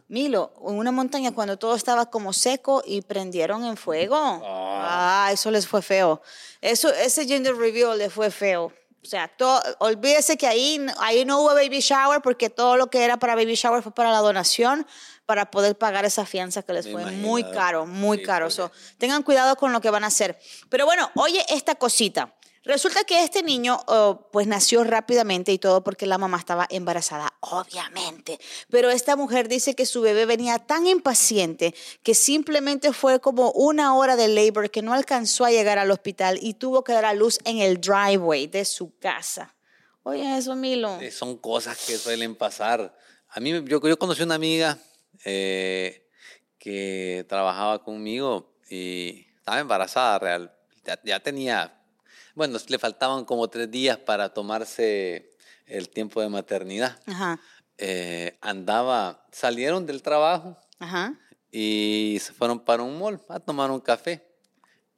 Milo, 0.08 0.52
en 0.66 0.76
una 0.76 0.92
montaña 0.92 1.32
cuando 1.32 1.58
todo 1.58 1.74
estaba 1.74 2.06
como 2.06 2.32
seco 2.32 2.82
y 2.86 3.02
prendieron 3.02 3.64
en 3.64 3.76
fuego. 3.76 4.16
Ah, 4.44 5.28
eso 5.32 5.50
les 5.50 5.66
fue 5.66 5.82
feo. 5.82 6.22
Eso, 6.60 6.92
ese 6.92 7.26
gender 7.26 7.54
review 7.54 7.94
les 7.94 8.12
fue 8.12 8.30
feo. 8.30 8.72
O 9.02 9.06
sea, 9.06 9.28
todo, 9.28 9.60
olvídese 9.80 10.38
que 10.38 10.46
ahí, 10.46 10.84
ahí 10.98 11.26
no 11.26 11.40
hubo 11.40 11.48
baby 11.48 11.80
shower 11.80 12.22
porque 12.22 12.48
todo 12.48 12.76
lo 12.78 12.86
que 12.86 13.04
era 13.04 13.18
para 13.18 13.34
baby 13.34 13.54
shower 13.54 13.82
fue 13.82 13.92
para 13.92 14.10
la 14.10 14.20
donación, 14.20 14.86
para 15.26 15.50
poder 15.50 15.76
pagar 15.76 16.06
esa 16.06 16.24
fianza 16.24 16.62
que 16.62 16.72
les 16.72 16.86
Me 16.86 16.92
fue 16.92 17.10
muy 17.12 17.44
caro, 17.44 17.84
muy 17.84 18.18
Sí, 18.18 18.24
caro. 18.24 18.48
So, 18.48 18.72
tengan 18.96 19.22
cuidado 19.22 19.56
con 19.56 19.74
lo 19.74 19.82
que 19.82 19.90
van 19.90 20.04
a 20.04 20.06
hacer. 20.06 20.38
Pero 20.70 20.86
bueno, 20.86 21.10
oye 21.16 21.44
esta 21.50 21.74
cosita. 21.74 22.34
Resulta 22.64 23.04
que 23.04 23.22
este 23.22 23.42
niño 23.42 23.78
oh, 23.88 24.28
pues 24.32 24.46
nació 24.46 24.84
rápidamente 24.84 25.52
y 25.52 25.58
todo 25.58 25.84
porque 25.84 26.06
la 26.06 26.16
mamá 26.16 26.38
estaba 26.38 26.66
embarazada, 26.70 27.34
obviamente. 27.40 28.38
Pero 28.70 28.90
esta 28.90 29.16
mujer 29.16 29.48
dice 29.48 29.74
que 29.74 29.84
su 29.84 30.00
bebé 30.00 30.24
venía 30.24 30.58
tan 30.58 30.86
impaciente 30.86 31.74
que 32.02 32.14
simplemente 32.14 32.92
fue 32.94 33.20
como 33.20 33.50
una 33.52 33.94
hora 33.94 34.16
de 34.16 34.28
labor 34.28 34.70
que 34.70 34.80
no 34.80 34.94
alcanzó 34.94 35.44
a 35.44 35.50
llegar 35.50 35.78
al 35.78 35.90
hospital 35.90 36.38
y 36.40 36.54
tuvo 36.54 36.82
que 36.84 36.94
dar 36.94 37.04
a 37.04 37.12
luz 37.12 37.38
en 37.44 37.58
el 37.58 37.80
driveway 37.80 38.46
de 38.46 38.64
su 38.64 38.96
casa. 38.98 39.54
Oye, 40.02 40.36
eso, 40.36 40.54
Milo. 40.54 40.98
Son 41.10 41.36
cosas 41.36 41.78
que 41.86 41.98
suelen 41.98 42.34
pasar. 42.34 42.96
A 43.28 43.40
mí, 43.40 43.50
yo, 43.66 43.80
yo 43.80 43.98
conocí 43.98 44.22
una 44.22 44.36
amiga 44.36 44.78
eh, 45.24 46.06
que 46.58 47.26
trabajaba 47.28 47.82
conmigo 47.82 48.54
y 48.70 49.26
estaba 49.38 49.60
embarazada 49.60 50.18
real. 50.18 50.54
Ya 51.04 51.20
tenía, 51.20 51.74
bueno, 52.34 52.58
le 52.68 52.78
faltaban 52.78 53.24
como 53.24 53.48
tres 53.48 53.70
días 53.70 53.96
para 53.98 54.32
tomarse 54.32 55.30
el 55.66 55.88
tiempo 55.88 56.20
de 56.20 56.28
maternidad. 56.28 56.98
Ajá, 57.06 57.40
Eh, 57.78 58.38
andaba, 58.40 59.26
salieron 59.32 59.84
del 59.86 60.00
trabajo 60.02 60.56
ajá. 60.78 61.14
y 61.50 62.18
se 62.20 62.32
fueron 62.32 62.60
para 62.60 62.82
un 62.84 62.96
mall 62.98 63.20
a 63.28 63.40
tomar 63.40 63.70
un 63.70 63.80
café. 63.80 64.24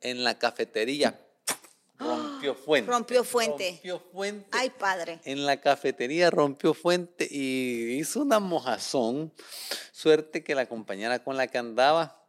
en 0.02 0.22
la 0.24 0.38
cafetería. 0.38 1.18
Rompió 1.98 2.54
fuente. 2.54 2.90
Rompió 2.92 3.24
fuente. 3.24 3.70
Rompió 3.70 3.98
fuente. 4.12 4.48
Ay, 4.52 4.70
padre. 4.70 5.20
En 5.24 5.46
la 5.46 5.56
cafetería 5.60 6.30
rompió 6.30 6.74
fuente 6.74 7.26
y 7.30 7.94
hizo 7.98 8.20
una 8.20 8.38
mojazón. 8.38 9.32
Suerte 9.92 10.44
que 10.44 10.54
la 10.54 10.66
compañera 10.66 11.24
con 11.24 11.36
la 11.38 11.46
que 11.46 11.56
andaba 11.58 12.22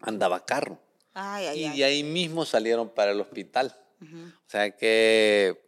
andaba 0.00 0.46
carro. 0.46 0.78
Ay, 1.12 1.46
ay, 1.46 1.64
y 1.64 1.78
de 1.78 1.84
ahí 1.84 2.02
mismo 2.04 2.46
salieron 2.46 2.88
para 2.88 3.10
el 3.10 3.20
hospital. 3.20 3.76
O 4.02 4.50
sea 4.50 4.70
que 4.70 5.58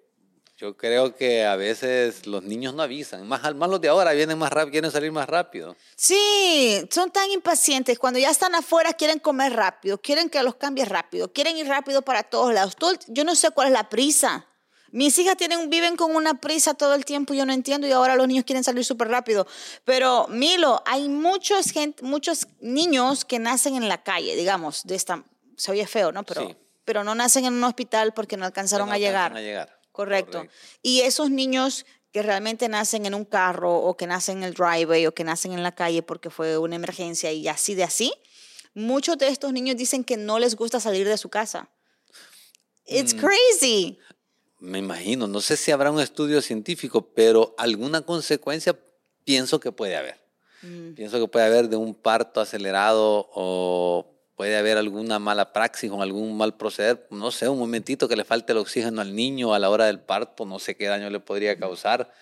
yo 0.57 0.77
creo 0.77 1.17
que 1.17 1.45
a 1.45 1.57
veces 1.57 2.27
los 2.27 2.45
niños 2.45 2.73
no 2.73 2.83
avisan. 2.83 3.27
Más, 3.27 3.43
más 3.55 3.69
los 3.69 3.81
de 3.81 3.89
ahora 3.89 4.13
vienen 4.13 4.39
más 4.39 4.53
rápido, 4.53 4.71
quieren 4.71 4.91
salir 4.93 5.11
más 5.11 5.29
rápido. 5.29 5.77
Sí, 5.97 6.87
son 6.91 7.11
tan 7.11 7.29
impacientes. 7.31 7.99
Cuando 7.99 8.21
ya 8.21 8.31
están 8.31 8.55
afuera 8.55 8.93
quieren 8.93 9.19
comer 9.19 9.55
rápido, 9.55 10.01
quieren 10.01 10.31
que 10.31 10.41
los 10.43 10.55
cambies 10.55 10.89
rápido, 10.89 11.33
quieren 11.33 11.57
ir 11.57 11.67
rápido 11.67 12.03
para 12.03 12.23
todos 12.23 12.55
lados. 12.55 12.77
Todo 12.77 12.93
yo 13.09 13.25
no 13.25 13.35
sé 13.35 13.51
cuál 13.51 13.69
es 13.69 13.73
la 13.73 13.89
prisa. 13.89 14.47
Mis 14.93 15.19
hijas 15.19 15.37
tienen, 15.39 15.69
viven 15.71 15.97
con 15.97 16.15
una 16.15 16.35
prisa 16.35 16.75
todo 16.75 16.95
el 16.95 17.07
tiempo, 17.07 17.33
yo 17.33 17.47
no 17.47 17.53
entiendo, 17.55 17.89
y 17.89 17.93
ahora 17.93 18.15
los 18.15 18.29
niños 18.29 18.45
quieren 18.45 18.63
salir 18.63 18.85
súper 18.85 19.09
rápido. 19.09 19.47
Pero, 19.87 20.29
Milo, 20.29 20.83
hay 20.85 21.09
muchos, 21.09 21.71
gente, 21.73 22.05
muchos 22.05 22.47
niños 22.61 23.25
que 23.25 23.39
nacen 23.39 23.75
en 23.75 23.89
la 23.89 24.03
calle, 24.03 24.37
digamos, 24.37 24.85
de 24.85 24.95
esta, 24.95 25.25
se 25.57 25.73
oye 25.73 25.87
feo, 25.87 26.13
¿no? 26.13 26.23
Pero, 26.25 26.47
Sí. 26.47 26.57
Pero 26.85 27.05
no 27.05 27.15
nacen 27.15 27.45
en 27.45 27.55
un 27.55 27.65
hospital 27.65 28.13
porque 28.15 28.37
no 28.37 28.45
alcanzaron 28.45 28.89
No 28.89 28.95
a 28.95 28.99
llegar. 28.99 29.37
a 29.37 29.41
llegar. 29.41 29.79
Correcto. 29.93 30.39
Correcto. 30.39 30.55
Y 30.83 31.01
esos 31.01 31.31
niños 31.31 31.85
que 32.13 32.23
realmente 32.23 32.69
nacen 32.69 33.07
en 33.07 33.15
un 33.15 33.25
carro 33.25 33.75
o 33.75 33.97
que 33.97 34.07
nacen 34.07 34.39
en 34.39 34.45
el 34.45 34.55
driveway 34.55 35.07
o 35.07 35.15
que 35.15 35.25
nacen 35.25 35.53
en 35.53 35.63
la 35.63 35.73
calle 35.73 36.03
porque 36.03 36.31
fue 36.31 36.59
una 36.59 36.77
emergencia 36.77 37.33
y 37.33 37.49
así 37.49 37.75
de 37.75 37.85
así, 37.85 38.13
muchos 38.75 39.17
de 39.19 39.29
estos 39.29 39.53
niños 39.53 39.77
dicen 39.77 40.05
que 40.05 40.17
no 40.17 40.39
les 40.39 40.55
gusta 40.57 40.79
salir 40.81 41.09
de 41.09 41.17
su 41.17 41.29
casa. 41.29 41.71
Mm. 42.89 42.97
It's 42.97 43.15
crazy. 43.15 43.99
Me 44.59 44.79
imagino, 44.79 45.27
no 45.27 45.41
sé 45.41 45.57
si 45.57 45.73
habrá 45.73 45.91
un 45.91 46.01
estudio 46.01 46.41
científico, 46.43 47.13
pero 47.15 47.55
alguna 47.59 48.03
consecuencia 48.03 48.79
pienso 49.25 49.59
que 49.59 49.73
puede 49.73 49.97
haber. 49.97 50.21
Mm. 50.63 50.95
Pienso 50.95 51.19
que 51.19 51.29
puede 51.29 51.47
haber 51.47 51.69
de 51.69 51.77
un 51.77 51.95
parto 51.95 52.41
acelerado 52.41 53.29
o 53.35 54.12
puede 54.43 54.57
haber 54.57 54.77
alguna 54.77 55.21
mala 55.21 55.53
praxis 55.53 55.89
o 55.93 56.03
algún 56.03 56.37
mal 56.37 56.57
proceder, 56.57 57.07
no 57.11 57.31
sé, 57.31 57.49
un 57.49 57.61
momentito 57.61 58.09
que 58.09 58.17
le 58.17 58.25
falte 58.25 58.51
el 58.51 58.59
oxígeno 58.59 59.01
al 59.01 59.15
niño 59.15 59.55
a 59.55 59.61
la 59.61 59.71
hora 59.71 59.87
del 59.87 60.01
parto, 60.01 60.45
no 60.45 60.59
sé 60.59 60.77
qué 60.77 60.87
daño 60.87 61.09
le 61.11 61.21
podría 61.21 61.57
causar, 61.57 62.13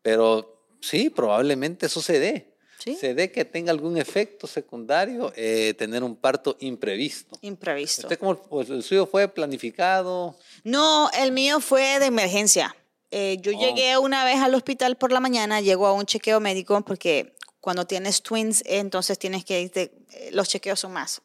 pero 0.00 0.62
sí, 0.80 1.10
probablemente 1.10 1.86
eso 1.86 2.00
se 2.00 2.20
dé. 2.20 2.54
Sí. 2.78 2.94
Se 2.94 3.12
dé 3.14 3.32
que 3.32 3.44
tenga 3.44 3.72
algún 3.72 3.98
efecto 3.98 4.46
secundario, 4.46 5.32
eh, 5.34 5.74
tener 5.76 6.04
un 6.04 6.14
parto 6.14 6.56
imprevisto. 6.60 7.36
Imprevisto. 7.40 8.02
¿Usted 8.02 8.20
cómo, 8.20 8.36
pues, 8.40 8.70
el 8.70 8.84
suyo 8.84 9.06
fue 9.06 9.26
planificado? 9.26 10.36
No, 10.62 11.10
el 11.18 11.32
mío 11.32 11.58
fue 11.58 11.98
de 11.98 12.06
emergencia. 12.06 12.76
Eh, 13.10 13.38
yo 13.40 13.50
Oh. 13.52 13.58
llegué 13.60 13.98
una 13.98 14.24
vez 14.24 14.36
al 14.36 14.54
hospital 14.54 14.94
por 14.96 15.10
la 15.10 15.18
mañana, 15.18 15.60
llego 15.60 15.88
a 15.88 15.92
un 15.92 16.06
chequeo 16.06 16.38
médico 16.38 16.80
porque 16.84 17.34
cuando 17.58 17.84
tienes 17.84 18.22
twins, 18.22 18.62
entonces 18.64 19.18
tienes 19.18 19.44
que 19.44 19.60
irte, 19.60 19.92
eh, 20.12 20.30
los 20.32 20.48
chequeos 20.48 20.78
son 20.78 20.92
más. 20.92 21.20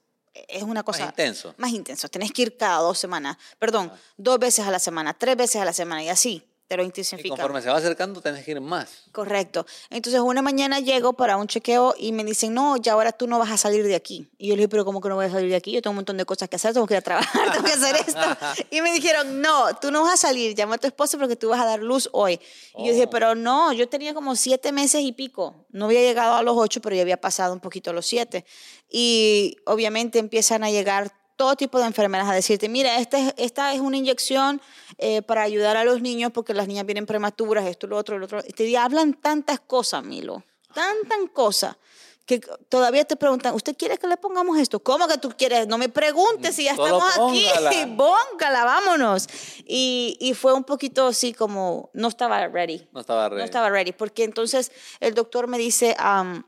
Es 0.48 0.64
una 0.64 0.84
cosa 0.84 1.06
intenso. 1.06 1.54
Más 1.58 1.72
intenso. 1.72 2.10
Tienes 2.10 2.32
que 2.32 2.44
ir 2.44 2.58
cada 2.58 2.80
dos 2.80 2.98
semanas, 2.98 3.38
perdón, 3.58 3.92
dos 4.18 4.40
veces 4.40 4.66
a 4.66 4.72
la 4.72 4.80
semana, 4.80 5.14
tres 5.14 5.36
veces 5.36 5.62
a 5.62 5.66
la 5.66 5.74
semana 5.74 6.04
y 6.04 6.10
así 6.10 6.49
te 6.70 6.78
lo 6.78 6.84
Y 6.84 7.30
conforme 7.30 7.64
se 7.64 7.70
va 7.70 7.78
acercando, 7.78 8.22
tenés 8.22 8.46
que 8.46 8.52
ir 8.52 8.62
más. 8.62 8.90
Correcto. 9.12 9.66
Entonces, 9.90 10.22
una 10.22 10.44
mañana 10.44 10.80
llego 10.80 11.14
para 11.14 11.36
un 11.36 11.48
chequeo 11.48 11.96
y 11.98 12.12
me 12.12 12.24
dicen, 12.24 12.54
no, 12.54 12.78
ya 12.78 12.94
ahora 12.94 13.12
tú 13.12 13.26
no 13.26 13.40
vas 13.40 13.50
a 13.50 13.58
salir 13.58 13.88
de 13.88 13.96
aquí. 13.96 14.30
Y 14.38 14.50
yo 14.50 14.54
le 14.56 14.60
dije, 14.62 14.70
pero 14.70 14.86
¿cómo 14.86 15.02
que 15.02 15.10
no 15.10 15.16
voy 15.16 15.26
a 15.26 15.32
salir 15.32 15.50
de 15.50 15.56
aquí? 15.56 15.72
Yo 15.72 15.82
tengo 15.82 15.94
un 15.94 15.96
montón 15.96 16.18
de 16.18 16.26
cosas 16.26 16.48
que 16.48 16.58
hacer, 16.58 16.74
tengo 16.74 16.86
que 16.86 16.94
ir 16.94 17.00
a 17.00 17.02
trabajar, 17.02 17.52
tengo 17.54 17.66
que 17.66 17.72
hacer 17.74 17.96
esto. 17.96 18.20
Y 18.70 18.82
me 18.82 18.94
dijeron, 18.94 19.42
no, 19.42 19.76
tú 19.82 19.90
no 19.90 20.04
vas 20.04 20.14
a 20.14 20.28
salir, 20.28 20.54
llama 20.54 20.76
a 20.76 20.78
tu 20.78 20.86
esposo 20.86 21.18
porque 21.18 21.36
tú 21.36 21.50
vas 21.50 21.60
a 21.60 21.66
dar 21.66 21.80
luz 21.80 22.08
hoy. 22.12 22.40
Y 22.78 22.86
yo 22.86 22.94
dije, 22.94 23.06
Oh. 23.08 23.10
pero 23.10 23.34
no, 23.34 23.74
yo 23.74 23.90
tenía 23.90 24.14
como 24.14 24.36
siete 24.36 24.72
meses 24.72 25.02
y 25.02 25.12
pico. 25.12 25.66
No 25.72 25.86
había 25.86 26.02
llegado 26.02 26.36
a 26.36 26.44
los 26.44 26.56
ocho, 26.56 26.82
pero 26.82 26.96
ya 26.96 27.02
había 27.02 27.20
pasado 27.20 27.52
un 27.52 27.62
poquito 27.62 27.90
a 27.90 27.94
los 27.94 28.06
siete. 28.06 28.46
Y 28.92 29.58
obviamente 29.66 30.20
empiezan 30.20 30.64
a 30.64 30.70
llegar 30.70 31.19
todo 31.40 31.56
tipo 31.56 31.80
de 31.80 31.86
enfermeras 31.86 32.28
a 32.28 32.34
decirte, 32.34 32.68
mira, 32.68 33.00
esta 33.00 33.18
es, 33.18 33.34
esta 33.38 33.74
es 33.74 33.80
una 33.80 33.96
inyección 33.96 34.62
eh, 34.98 35.22
para 35.22 35.42
ayudar 35.42 35.78
a 35.78 35.86
los 35.86 36.02
niños 36.02 36.34
porque 36.34 36.54
las 36.54 36.68
niñas 36.68 36.86
vienen 36.86 37.06
prematuras, 37.06 37.66
esto, 37.66 37.88
lo 37.88 37.96
otro, 37.96 38.20
lo 38.20 38.26
otro. 38.26 38.42
Y 38.46 38.52
te 38.52 38.78
hablan 38.78 39.14
tantas 39.14 39.62
cosas, 39.62 40.04
Milo, 40.04 40.44
tantas 40.74 41.18
cosas, 41.32 41.78
que 42.26 42.42
todavía 42.68 43.06
te 43.06 43.16
preguntan, 43.16 43.56
¿usted 43.56 43.78
quiere 43.78 43.98
que 43.98 44.06
le 44.08 44.18
pongamos 44.18 44.58
esto? 44.60 44.84
¿Cómo 44.84 45.08
que 45.08 45.18
tú 45.18 45.30
quieres? 45.38 45.66
No 45.66 45.78
me 45.78 45.88
preguntes 45.88 46.58
si 46.58 46.66
ya 46.66 46.76
Solo 46.76 46.98
estamos 46.98 47.32
aquí. 47.32 47.48
póngala. 47.54 47.96
Póngala, 47.98 48.66
vámonos. 48.66 49.30
Y, 49.66 50.18
y 50.20 50.34
fue 50.34 50.52
un 50.52 50.66
poquito 50.66 51.08
así 51.08 51.34
como, 51.34 51.90
no 51.94 52.10
estaba 52.10 52.46
ready. 52.50 52.86
No 52.92 53.00
estaba 53.00 53.30
ready. 53.30 53.40
No 53.40 53.46
estaba 53.46 53.70
ready, 53.70 53.94
porque 53.94 54.26
entonces 54.26 54.74
el 55.00 55.14
doctor 55.14 55.48
me 55.48 55.58
dice, 55.58 55.96
am, 56.00 56.44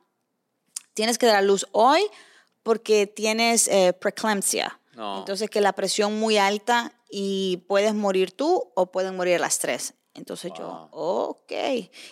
tienes 0.93 1.17
que 1.17 1.27
dar 1.27 1.37
a 1.37 1.41
luz 1.41 1.65
hoy 1.71 2.01
porque 2.61 3.07
tienes 3.07 3.69
eh, 3.69 3.93
preeclampsia. 3.93 4.77
No. 4.95 5.19
Entonces 5.19 5.49
que 5.49 5.61
la 5.61 5.73
presión 5.73 6.19
muy 6.19 6.37
alta 6.37 6.93
y 7.09 7.63
puedes 7.67 7.93
morir 7.93 8.31
tú 8.35 8.71
o 8.75 8.91
pueden 8.91 9.15
morir 9.15 9.39
las 9.39 9.59
tres. 9.59 9.93
Entonces 10.13 10.51
yo, 10.57 10.89
ok. 10.91 11.51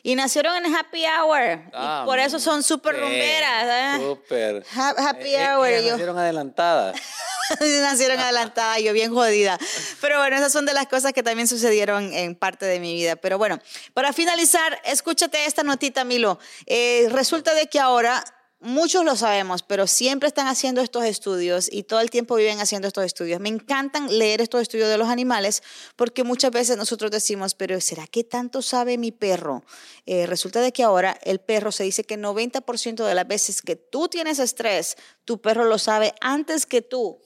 Y 0.03 0.15
nacieron 0.15 0.55
en 0.65 0.73
happy 0.73 1.03
hour. 1.05 1.69
Ah, 1.73 2.01
y 2.03 2.05
por 2.05 2.17
eso 2.19 2.39
son 2.39 2.63
súper 2.63 2.97
rumberas. 2.97 3.65
¿eh? 3.99 4.01
Súper. 4.01 4.65
Ha- 4.77 5.09
happy 5.09 5.35
Eh, 5.35 5.43
eh, 5.43 5.53
hour. 5.53 5.67
ellas 5.67 5.83
yo- 5.85 5.91
nacieron 5.91 6.17
adelantadas. 6.17 6.95
nacieron 7.59 8.19
adelantada, 8.19 8.79
yo 8.79 8.93
bien 8.93 9.13
jodida. 9.13 9.57
Pero 9.99 10.17
bueno, 10.19 10.37
esas 10.37 10.53
son 10.53 10.65
de 10.65 10.73
las 10.73 10.87
cosas 10.87 11.11
que 11.11 11.23
también 11.23 11.47
sucedieron 11.49 12.13
en 12.13 12.35
parte 12.35 12.65
de 12.65 12.79
mi 12.79 12.93
vida. 12.93 13.17
Pero 13.17 13.37
bueno, 13.37 13.59
para 13.93 14.13
finalizar, 14.13 14.79
escúchate 14.85 15.43
esta 15.45 15.63
notita, 15.63 16.05
Milo. 16.05 16.39
Eh, 16.67 17.07
resulta 17.11 17.53
de 17.53 17.67
que 17.67 17.79
ahora 17.81 18.23
muchos 18.59 19.05
lo 19.05 19.15
sabemos, 19.15 19.63
pero 19.63 19.87
siempre 19.87 20.27
están 20.27 20.47
haciendo 20.47 20.81
estos 20.81 21.05
estudios 21.05 21.69
y 21.71 21.83
todo 21.83 22.01
el 22.01 22.09
tiempo 22.09 22.35
viven 22.35 22.59
haciendo 22.59 22.87
estos 22.87 23.05
estudios. 23.05 23.39
Me 23.39 23.49
encantan 23.49 24.17
leer 24.17 24.41
estos 24.41 24.61
estudios 24.61 24.89
de 24.89 24.97
los 24.97 25.07
animales 25.07 25.63
porque 25.95 26.23
muchas 26.23 26.51
veces 26.51 26.77
nosotros 26.77 27.11
decimos, 27.11 27.55
pero 27.55 27.79
¿será 27.81 28.07
que 28.07 28.23
tanto 28.23 28.61
sabe 28.61 28.97
mi 28.97 29.11
perro? 29.11 29.63
Eh, 30.05 30.25
resulta 30.25 30.61
de 30.61 30.71
que 30.71 30.83
ahora 30.83 31.17
el 31.23 31.39
perro 31.39 31.71
se 31.71 31.83
dice 31.83 32.03
que 32.03 32.17
90% 32.17 33.05
de 33.05 33.15
las 33.15 33.27
veces 33.27 33.61
que 33.61 33.75
tú 33.75 34.07
tienes 34.07 34.39
estrés, 34.39 34.97
tu 35.25 35.41
perro 35.41 35.65
lo 35.65 35.77
sabe 35.77 36.13
antes 36.21 36.65
que 36.65 36.81
tú. 36.81 37.19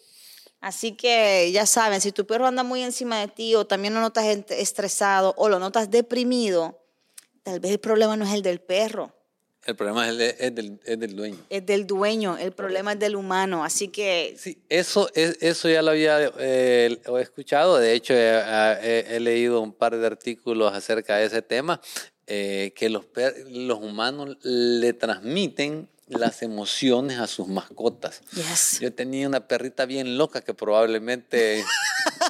Así 0.61 0.93
que 0.93 1.51
ya 1.51 1.65
saben, 1.65 1.99
si 1.99 2.13
tu 2.13 2.25
perro 2.25 2.47
anda 2.47 2.63
muy 2.63 2.83
encima 2.83 3.19
de 3.19 3.27
ti 3.27 3.53
o 3.53 3.67
también 3.67 3.93
lo 3.93 3.99
notas 3.99 4.23
estresado 4.49 5.33
o 5.35 5.49
lo 5.49 5.59
notas 5.59 5.91
deprimido, 5.91 6.79
tal 7.43 7.59
vez 7.59 7.71
el 7.71 7.79
problema 7.79 8.15
no 8.15 8.23
es 8.23 8.33
el 8.33 8.43
del 8.43 8.61
perro, 8.61 9.13
El 9.65 9.75
problema 9.75 10.05
es, 10.05 10.12
el 10.12 10.17
de- 10.17 10.36
es 10.39 10.55
del, 10.55 10.79
es 10.84 11.00
del 11.00 11.15
dueño. 11.15 11.38
es 11.50 11.65
del 11.65 11.88
dueño, 11.88 12.38
el 12.38 12.51
problema 12.51 12.93
es 12.93 13.00
del 13.00 13.15
humano. 13.15 13.63
Así 13.63 13.88
que 13.88 14.36
Sí, 14.38 14.58
eso, 14.70 15.10
es, 15.15 15.38
eso 15.41 15.70
ya 15.70 15.82
lo 15.82 15.91
había 15.91 16.32
eh, 16.39 16.98
he 17.05 17.22
escuchado. 17.22 17.77
De 17.77 17.93
hecho, 17.93 18.13
he, 18.13 18.27
he- 18.82 19.15
he 19.15 19.20
leído 19.20 19.62
un 19.62 19.72
par 19.74 19.96
de 19.98 20.05
artículos 20.05 20.74
acerca 20.74 21.15
de 21.17 21.25
ese 21.27 21.41
tema, 21.41 21.79
eh, 22.27 22.74
que 22.75 22.89
los, 22.89 23.05
per- 23.05 23.36
los 23.50 23.79
humanos 23.79 24.38
le 24.43 24.91
transmiten 24.93 25.88
las 26.08 26.41
emociones 26.43 27.17
a 27.20 27.27
sus 27.27 27.48
mascotas. 27.48 28.22
Yes. 28.34 28.79
Yo 28.82 28.93
tenía 28.93 29.27
una 29.27 29.48
perrita 29.48 29.86
bien 29.86 30.17
loca 30.17 30.41
que 30.41 30.53
probablemente... 30.53 31.63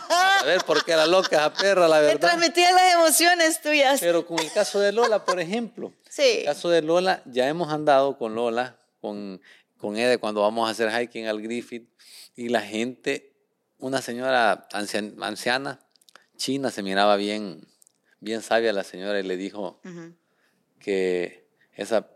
a 0.10 0.44
ver 0.46 0.63
por 0.65 0.84
qué 0.86 0.92
era 0.94 1.06
loca 1.06 1.36
esa 1.38 1.53
perra, 1.53 1.88
la 1.88 2.00
verdad. 2.00 2.20
transmitía 2.20 2.72
las 2.72 2.94
emociones 2.94 3.62
tuyas. 3.62 4.00
Pero 4.00 4.25
con 4.25 4.39
el 4.39 4.51
caso 4.51 4.80
de 4.80 4.92
Lola, 4.92 5.24
por 5.25 5.39
ejemplo, 5.39 5.94
Sí. 6.10 6.39
el 6.39 6.46
caso 6.46 6.70
de 6.70 6.82
Lola, 6.82 7.22
ya 7.25 7.48
hemos 7.48 7.72
andado 7.72 8.18
con 8.18 8.36
Lola, 8.36 8.77
con, 9.01 9.42
con 9.77 9.98
Ede 9.98 10.18
cuando 10.18 10.42
vamos 10.42 10.68
a 10.68 10.72
hacer 10.72 10.89
hiking 10.92 11.27
al 11.27 11.42
Griffith, 11.42 11.89
y 12.36 12.50
la 12.50 12.62
gente, 12.62 13.34
una 13.80 14.01
señora 14.01 14.68
ancian- 14.72 15.15
anciana, 15.22 15.80
china, 16.38 16.72
se 16.72 16.84
miraba 16.84 17.15
bien, 17.15 17.68
bien 18.20 18.42
sabia 18.42 18.74
la 18.74 18.84
señora 18.84 19.20
y 19.20 19.24
le 19.24 19.38
dijo 19.38 19.80
Ujú, 19.84 20.13
que 20.80 21.48
esa, 21.75 22.08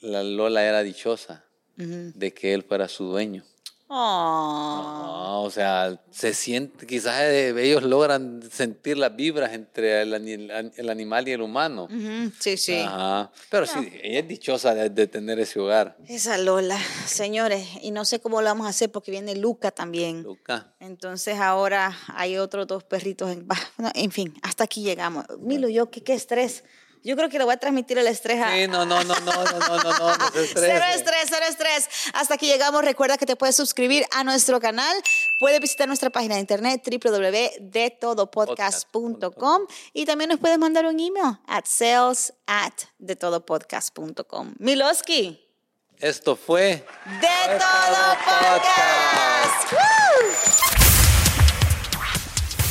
la 0.00 0.22
Lola 0.22 0.64
era 0.64 0.82
dichosa 0.82 1.44
ujú. 1.78 2.12
de 2.14 2.32
que 2.34 2.54
él 2.54 2.62
fuera 2.62 2.88
su 2.88 3.04
dueño. 3.04 3.44
Oh. 3.88 3.94
Ah, 3.96 5.38
o 5.38 5.50
sea, 5.50 6.00
se 6.10 6.32
siente, 6.32 6.86
quizás 6.86 7.20
eh, 7.20 7.54
ellos 7.56 7.82
logran 7.82 8.40
sentir 8.50 8.96
las 8.96 9.14
vibras 9.14 9.52
entre 9.52 10.02
el, 10.02 10.14
el 10.76 10.90
animal 10.90 11.28
y 11.28 11.32
el 11.32 11.42
humano. 11.42 11.84
Ujú, 11.84 12.32
Sí, 12.40 12.56
sí. 12.56 12.80
Ajá. 12.80 13.30
Pero 13.50 13.66
sí, 13.66 13.92
ella 14.02 14.20
es 14.20 14.28
dichosa 14.28 14.74
de, 14.74 14.88
de 14.90 15.06
tener 15.06 15.38
ese 15.38 15.60
hogar. 15.60 15.96
Esa 16.08 16.38
Lola, 16.38 16.78
señores, 17.06 17.66
y 17.82 17.90
no 17.90 18.04
sé 18.04 18.20
cómo 18.20 18.40
lo 18.40 18.46
vamos 18.48 18.66
a 18.66 18.70
hacer 18.70 18.90
porque 18.90 19.10
viene 19.10 19.36
Luca 19.36 19.70
también. 19.70 20.22
Luca. 20.22 20.72
Entonces 20.80 21.38
ahora 21.38 21.96
hay 22.08 22.38
otros 22.38 22.66
dos 22.66 22.84
perritos. 22.84 23.30
En, 23.30 23.46
en 23.94 24.10
fin, 24.10 24.34
hasta 24.42 24.64
aquí 24.64 24.82
llegamos. 24.82 25.26
Milo, 25.40 25.68
yo, 25.68 25.90
qué, 25.90 26.02
qué 26.02 26.14
estrés. 26.14 26.64
Yo 27.04 27.14
creo 27.16 27.28
que 27.28 27.36
le 27.36 27.44
voy 27.44 27.52
a 27.52 27.58
transmitir 27.58 27.98
el 27.98 28.06
estrés 28.06 28.40
a... 28.40 28.54
Sí, 28.54 28.66
no, 28.66 28.86
no, 28.86 29.04
no, 29.04 29.14
no, 29.20 29.20
no, 29.20 29.44
no, 29.44 29.58
no, 29.58 29.76
no, 29.92 29.92
no 29.92 30.14
Cero 30.32 30.84
estrés, 30.94 31.26
cero 31.28 31.44
estrés. 31.46 31.86
Hasta 32.14 32.32
aquí 32.34 32.46
llegamos. 32.46 32.82
Recuerda 32.82 33.18
que 33.18 33.26
te 33.26 33.36
puedes 33.36 33.54
suscribir 33.54 34.06
a 34.10 34.24
nuestro 34.24 34.58
canal. 34.58 34.96
Puedes 35.38 35.60
visitar 35.60 35.86
nuestra 35.86 36.08
página 36.08 36.36
de 36.36 36.40
internet 36.40 36.80
www.detodopodcast.com 36.82 39.66
y 39.92 40.06
también 40.06 40.30
nos 40.30 40.40
puedes 40.40 40.58
mandar 40.58 40.86
un 40.86 40.98
email 40.98 41.38
at 41.46 41.66
sales 41.66 42.32
at 42.46 42.72
detodopodcast.com. 42.98 44.54
Miloski. 44.58 45.46
Esto 45.98 46.36
fue 46.36 46.86
De 47.20 47.58
Todo 47.58 48.16
Podcast. 48.24 49.74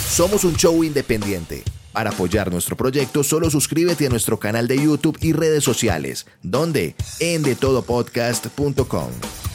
Somos 0.10 0.44
un 0.44 0.56
show 0.56 0.84
independiente. 0.84 1.64
Para 1.94 2.10
apoyar 2.10 2.52
nuestro 2.52 2.76
proyecto, 2.76 3.24
solo 3.24 3.50
suscríbete 3.50 4.08
a 4.08 4.10
nuestro 4.10 4.40
canal 4.40 4.68
de 4.68 4.84
YouTube 4.84 5.18
y 5.22 5.32
redes 5.32 5.64
sociales, 5.64 6.26
donde 6.42 6.96
en 7.20 7.44
detodopodcast.com. 7.44 9.53